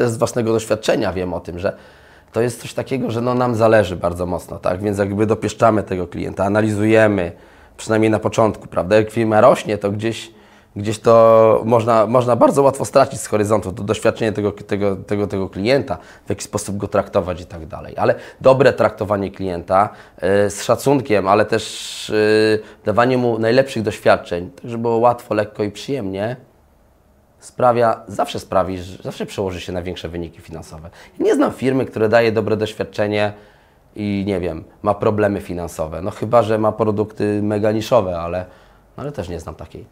jest 0.00 0.14
z 0.14 0.16
własnego 0.16 0.52
doświadczenia, 0.52 1.12
wiem 1.12 1.34
o 1.34 1.40
tym, 1.40 1.58
że 1.58 1.76
to 2.32 2.40
jest 2.40 2.60
coś 2.60 2.74
takiego, 2.74 3.10
że 3.10 3.20
no 3.20 3.34
nam 3.34 3.54
zależy 3.54 3.96
bardzo 3.96 4.26
mocno, 4.26 4.58
tak? 4.58 4.82
Więc 4.82 4.98
jakby 4.98 5.26
dopieszczamy 5.26 5.82
tego 5.82 6.06
klienta, 6.06 6.44
analizujemy, 6.44 7.32
przynajmniej 7.76 8.10
na 8.10 8.18
początku, 8.18 8.66
prawda? 8.66 8.96
Jak 8.96 9.10
firma 9.10 9.40
rośnie, 9.40 9.78
to 9.78 9.90
gdzieś, 9.90 10.30
gdzieś 10.76 10.98
to 10.98 11.62
można, 11.64 12.06
można 12.06 12.36
bardzo 12.36 12.62
łatwo 12.62 12.84
stracić 12.84 13.20
z 13.20 13.26
horyzontu 13.26 13.72
to 13.72 13.82
doświadczenie 13.82 14.32
tego, 14.32 14.52
tego, 14.52 14.96
tego, 14.96 15.26
tego 15.26 15.48
klienta, 15.48 15.98
w 16.26 16.30
jaki 16.30 16.44
sposób 16.44 16.76
go 16.76 16.88
traktować 16.88 17.40
i 17.40 17.46
tak 17.46 17.66
dalej. 17.66 17.94
Ale 17.96 18.14
dobre 18.40 18.72
traktowanie 18.72 19.30
klienta 19.30 19.88
y, 20.46 20.50
z 20.50 20.62
szacunkiem, 20.62 21.28
ale 21.28 21.44
też 21.44 22.10
y, 22.10 22.60
dawanie 22.84 23.18
mu 23.18 23.38
najlepszych 23.38 23.82
doświadczeń, 23.82 24.50
tak 24.50 24.70
żeby 24.70 24.82
było 24.82 24.96
łatwo, 24.96 25.34
lekko 25.34 25.62
i 25.62 25.70
przyjemnie, 25.70 26.36
sprawia, 27.38 28.00
zawsze 28.08 28.40
sprawi, 28.40 28.78
zawsze 29.04 29.26
przełoży 29.26 29.60
się 29.60 29.72
na 29.72 29.82
większe 29.82 30.08
wyniki 30.08 30.40
finansowe. 30.40 30.90
Ja 31.18 31.24
nie 31.24 31.34
znam 31.34 31.52
firmy, 31.52 31.84
która 31.84 32.08
daje 32.08 32.32
dobre 32.32 32.56
doświadczenie 32.56 33.32
i 33.96 34.24
nie 34.26 34.40
wiem, 34.40 34.64
ma 34.82 34.94
problemy 34.94 35.40
finansowe. 35.40 36.02
No 36.02 36.10
chyba, 36.10 36.42
że 36.42 36.58
ma 36.58 36.72
produkty 36.72 37.42
mega 37.42 37.72
niszowe, 37.72 38.20
ale, 38.20 38.46
no, 38.96 39.02
ale 39.02 39.12
też 39.12 39.28
nie 39.28 39.40
znam 39.40 39.54
takiej. 39.54 39.84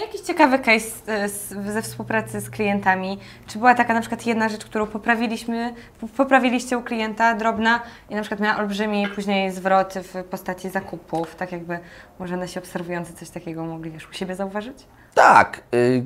Jakiś 0.00 0.20
ciekawy 0.20 0.58
case 0.58 0.88
e, 1.06 1.28
ze 1.72 1.82
współpracy 1.82 2.40
z 2.40 2.50
klientami? 2.50 3.18
Czy 3.46 3.58
była 3.58 3.74
taka 3.74 3.94
na 3.94 4.00
przykład 4.00 4.26
jedna 4.26 4.48
rzecz, 4.48 4.64
którą 4.64 4.86
poprawiliśmy, 4.86 5.74
poprawiliście 6.16 6.78
u 6.78 6.82
klienta, 6.82 7.34
drobna 7.34 7.82
i 8.10 8.14
na 8.14 8.20
przykład 8.20 8.40
miała 8.40 8.58
olbrzymi 8.58 9.08
później 9.14 9.50
zwrot 9.50 9.94
w 9.94 10.24
postaci 10.24 10.70
zakupów, 10.70 11.34
tak 11.34 11.52
jakby 11.52 11.78
może 12.18 12.36
nasi 12.36 12.58
obserwujący 12.58 13.12
coś 13.12 13.30
takiego 13.30 13.64
mogli 13.64 13.90
wiesz, 13.90 14.08
u 14.08 14.12
siebie 14.12 14.34
zauważyć? 14.34 14.76
Tak. 15.14 15.62
Y, 15.74 16.04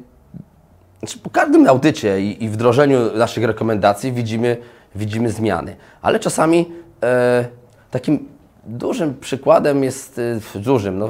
znaczy 0.99 1.19
po 1.19 1.31
każdym 1.31 1.69
audycie 1.69 2.21
i, 2.21 2.45
i 2.45 2.49
wdrożeniu 2.49 3.17
naszych 3.17 3.45
rekomendacji 3.45 4.13
widzimy, 4.13 4.57
widzimy 4.95 5.31
zmiany. 5.31 5.77
Ale 6.03 6.21
czasami 6.21 6.73
e, 7.03 7.45
takim 7.91 8.29
dużym 8.65 9.19
przykładem 9.21 9.85
jest, 9.85 10.19
y, 10.19 10.41
dużym, 10.55 10.99
no, 10.99 11.09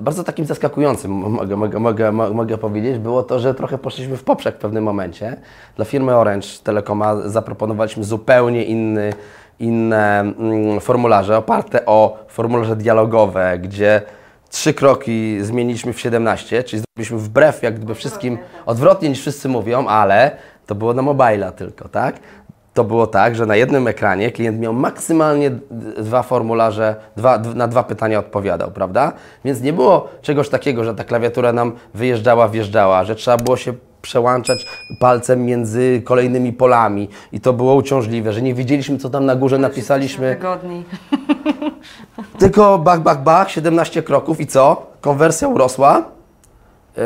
bardzo 0.00 0.24
takim 0.24 0.46
zaskakującym, 0.46 1.10
mogę, 1.10 1.56
mogę, 1.56 1.78
mogę, 1.78 2.12
mo- 2.12 2.30
mogę 2.30 2.58
powiedzieć, 2.58 2.98
było 2.98 3.22
to, 3.22 3.38
że 3.38 3.54
trochę 3.54 3.78
poszliśmy 3.78 4.16
w 4.16 4.24
poprzek 4.24 4.54
w 4.54 4.58
pewnym 4.58 4.84
momencie. 4.84 5.36
Dla 5.76 5.84
firmy 5.84 6.16
Orange 6.16 6.48
Telecoma 6.64 7.16
zaproponowaliśmy 7.28 8.04
zupełnie 8.04 8.64
inny, 8.64 9.12
inne 9.58 10.20
mm, 10.20 10.80
formularze 10.80 11.36
oparte 11.36 11.86
o 11.86 12.24
formularze 12.28 12.76
dialogowe, 12.76 13.58
gdzie 13.58 14.02
trzy 14.50 14.74
kroki 14.74 15.38
zmieniliśmy 15.40 15.92
w 15.92 16.00
17, 16.00 16.62
czyli 16.62 16.82
zrobiliśmy 16.82 17.18
wbrew 17.18 17.62
jak 17.62 17.74
gdyby 17.74 17.94
wszystkim, 17.94 18.38
odwrotnie 18.66 19.08
niż 19.08 19.20
wszyscy 19.20 19.48
mówią, 19.48 19.86
ale 19.86 20.36
to 20.66 20.74
było 20.74 20.94
na 20.94 21.02
mobila 21.02 21.52
tylko, 21.52 21.88
tak? 21.88 22.16
To 22.74 22.84
było 22.84 23.06
tak, 23.06 23.36
że 23.36 23.46
na 23.46 23.56
jednym 23.56 23.88
ekranie 23.88 24.30
klient 24.30 24.60
miał 24.60 24.72
maksymalnie 24.72 25.50
dwa 25.98 26.22
formularze, 26.22 26.96
dwa, 27.16 27.38
na 27.38 27.68
dwa 27.68 27.82
pytania 27.82 28.18
odpowiadał, 28.18 28.70
prawda? 28.70 29.12
Więc 29.44 29.60
nie 29.60 29.72
było 29.72 30.08
czegoś 30.22 30.48
takiego, 30.48 30.84
że 30.84 30.94
ta 30.94 31.04
klawiatura 31.04 31.52
nam 31.52 31.72
wyjeżdżała, 31.94 32.48
wjeżdżała, 32.48 33.04
że 33.04 33.14
trzeba 33.14 33.36
było 33.36 33.56
się 33.56 33.72
przełączać 34.02 34.66
palcem 35.00 35.44
między 35.44 36.02
kolejnymi 36.04 36.52
polami 36.52 37.08
i 37.32 37.40
to 37.40 37.52
było 37.52 37.74
uciążliwe, 37.74 38.32
że 38.32 38.42
nie 38.42 38.54
wiedzieliśmy, 38.54 38.98
co 38.98 39.10
tam 39.10 39.26
na 39.26 39.36
górze 39.36 39.58
napisaliśmy. 39.58 40.28
Wygodniej. 40.28 40.84
Tylko 42.40 42.78
bach, 42.78 43.00
bach, 43.00 43.22
bach, 43.22 43.50
17 43.50 44.02
kroków 44.02 44.40
i 44.40 44.46
co? 44.46 44.86
Konwersja 45.00 45.48
urosła. 45.48 46.04
Yy, 46.96 47.02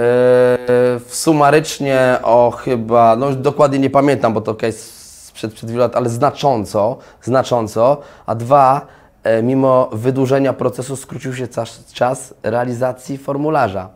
sumarycznie 1.07 2.19
o 2.23 2.51
chyba, 2.51 3.17
no 3.17 3.33
dokładnie 3.33 3.79
nie 3.79 3.91
pamiętam, 3.91 4.33
bo 4.33 4.41
to 4.41 4.55
case 4.55 4.94
sprzed, 5.35 5.53
przed 5.55 5.71
wielu 5.71 5.81
lat, 5.81 5.97
ale 5.97 6.09
znacząco, 6.09 6.97
znacząco. 7.23 8.01
A 8.27 8.35
dwa, 8.35 8.87
e, 9.23 9.43
mimo 9.43 9.89
wydłużenia 9.93 10.53
procesu 10.53 10.97
skrócił 10.97 11.35
się 11.35 11.49
czas, 11.49 11.85
czas 11.93 12.35
realizacji 12.43 13.19
formularza. 13.19 13.89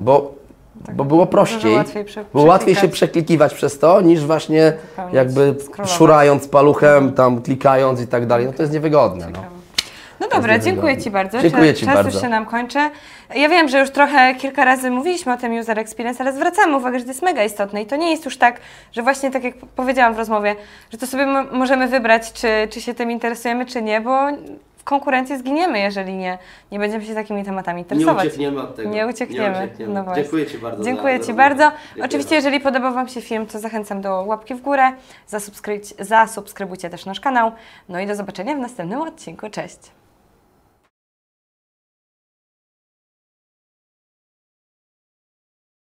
Bo, 0.00 0.34
bo 0.94 1.04
było 1.04 1.26
prościej, 1.26 1.76
łatwiej 1.76 2.04
prze- 2.04 2.24
było 2.32 2.44
łatwiej 2.44 2.74
się 2.74 2.88
przeklikiwać 2.88 3.54
przez 3.54 3.78
to, 3.78 4.00
niż 4.00 4.24
właśnie 4.26 4.72
jakby 5.12 5.54
szurając 5.84 6.48
paluchem, 6.48 7.12
tam 7.12 7.42
klikając 7.42 8.00
i 8.00 8.06
tak 8.06 8.26
dalej. 8.26 8.46
No 8.46 8.52
to 8.52 8.62
jest 8.62 8.72
niewygodne. 8.72 9.28
No. 9.32 9.38
No 10.34 10.40
dobra, 10.40 10.58
dziękuję. 10.58 10.96
Ci 10.98 11.10
bardzo. 11.10 11.42
Dziękuję 11.42 11.72
czas, 11.72 11.80
Ci 11.80 11.86
czas 11.86 11.94
bardzo. 11.94 12.10
już 12.10 12.20
się 12.20 12.28
nam 12.28 12.46
kończy. 12.46 12.78
Ja 13.34 13.48
wiem, 13.48 13.68
że 13.68 13.78
już 13.80 13.90
trochę 13.90 14.34
kilka 14.34 14.64
razy 14.64 14.90
mówiliśmy 14.90 15.32
o 15.32 15.36
tym 15.36 15.58
user 15.58 15.78
experience, 15.78 16.22
ale 16.24 16.32
zwracamy 16.32 16.76
uwagę, 16.76 16.98
że 16.98 17.04
to 17.04 17.10
jest 17.10 17.22
mega 17.22 17.44
istotne 17.44 17.82
i 17.82 17.86
to 17.86 17.96
nie 17.96 18.10
jest 18.10 18.24
już 18.24 18.36
tak, 18.36 18.60
że 18.92 19.02
właśnie 19.02 19.30
tak 19.30 19.44
jak 19.44 19.54
powiedziałam 19.76 20.14
w 20.14 20.18
rozmowie, 20.18 20.56
że 20.92 20.98
to 20.98 21.06
sobie 21.06 21.26
mo- 21.26 21.44
możemy 21.52 21.88
wybrać, 21.88 22.32
czy, 22.32 22.48
czy 22.70 22.80
się 22.80 22.94
tym 22.94 23.10
interesujemy, 23.10 23.66
czy 23.66 23.82
nie, 23.82 24.00
bo 24.00 24.18
w 24.78 24.84
konkurencji 24.84 25.38
zginiemy, 25.38 25.78
jeżeli 25.78 26.14
nie, 26.14 26.38
nie 26.72 26.78
będziemy 26.78 27.04
się 27.04 27.14
takimi 27.14 27.44
tematami 27.44 27.80
interesować. 27.80 28.26
od 28.60 28.76
tego. 28.76 28.90
Nie 28.90 29.06
uciekniemy. 29.06 29.68
No 29.88 30.04
właśnie. 30.04 30.22
Dziękuję 30.22 30.46
Ci 30.46 30.58
bardzo. 30.58 30.84
Dziękuję 30.84 31.20
Ci 31.20 31.34
bardzo. 31.34 31.62
Dziękuję 31.62 32.04
Oczywiście, 32.04 32.34
jeżeli 32.34 32.60
podobał 32.60 32.94
Wam 32.94 33.08
się 33.08 33.20
film, 33.20 33.46
to 33.46 33.58
zachęcam 33.58 34.00
do 34.00 34.22
łapki 34.26 34.54
w 34.54 34.60
górę, 34.60 34.92
zasubskrybujcie 35.98 36.90
też 36.90 37.06
nasz 37.06 37.20
kanał. 37.20 37.52
No 37.88 38.00
i 38.00 38.06
do 38.06 38.14
zobaczenia 38.14 38.54
w 38.54 38.58
następnym 38.58 39.02
odcinku. 39.02 39.50
Cześć! 39.50 39.78